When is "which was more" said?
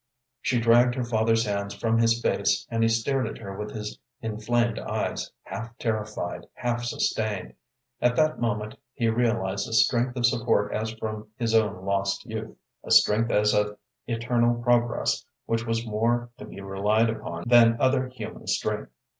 15.45-16.31